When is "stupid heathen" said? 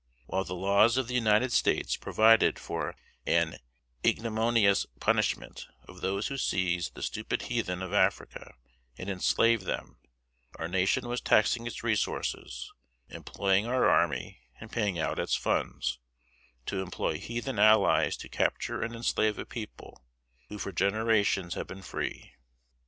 7.03-7.83